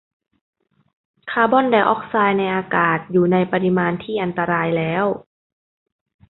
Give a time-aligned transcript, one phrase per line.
[1.31, 5.05] คาร์บอนไดอ็อกไซด์ในอากาศ อยู่ในปริมาณที่อันตรายแล้ว